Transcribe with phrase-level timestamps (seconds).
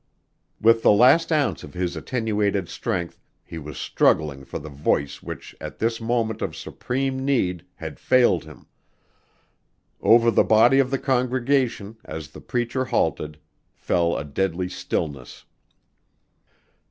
[0.59, 5.55] With the last ounce of his attenuated strength he was struggling for the voice which
[5.61, 8.65] at this moment of supreme need had failed him.
[10.01, 13.37] Over the body of the congregation, as the preacher halted,
[13.75, 15.45] fell a deadly stillness.